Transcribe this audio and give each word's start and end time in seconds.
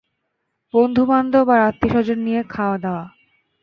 বন্ধু-বান্ধব 0.73 1.47
আর 1.49 1.59
আত্মীয় 1.59 1.91
স্বজন 1.93 2.19
নিয়ে 2.19 2.41
খাওয়া 2.49 2.77
দাওয়া। 2.77 3.05